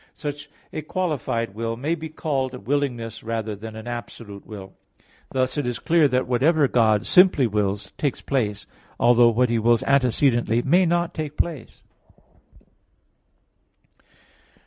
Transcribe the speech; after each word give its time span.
Such 0.15 0.49
a 0.73 0.81
qualified 0.81 1.53
will 1.53 1.77
may 1.77 1.93
be 1.93 2.09
called 2.09 2.55
a 2.55 2.59
willingness 2.59 3.21
rather 3.21 3.55
than 3.55 3.75
an 3.75 3.85
absolute 3.85 4.47
will. 4.47 4.73
Thus 5.29 5.59
it 5.59 5.67
is 5.67 5.77
clear 5.77 6.07
that 6.07 6.25
whatever 6.25 6.67
God 6.67 7.05
simply 7.05 7.45
wills 7.45 7.91
takes 7.99 8.19
place; 8.19 8.65
although 8.99 9.29
what 9.29 9.51
He 9.51 9.59
wills 9.59 9.83
antecedently 9.83 10.63
may 10.63 10.87
not 10.87 11.13
take 11.13 11.37
place. 11.37 11.83